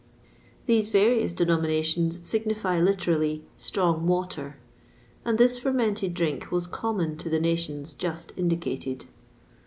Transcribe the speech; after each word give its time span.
These 0.65 0.89
various 0.89 1.31
denominations 1.31 2.19
signify 2.27 2.79
literally, 2.79 3.43
strong 3.55 4.07
water,[XXVI 4.07 4.43
14] 4.45 4.55
and 5.25 5.37
this 5.37 5.59
fermented 5.59 6.15
drink 6.15 6.51
was 6.51 6.65
common 6.65 7.17
to 7.17 7.29
the 7.29 7.39
nations 7.39 7.93
just 7.93 8.33
indicated. 8.35 9.05